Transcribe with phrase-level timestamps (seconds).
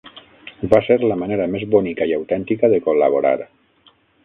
[0.71, 3.37] Va ser la manera més bonica i autèntica de col·laborar.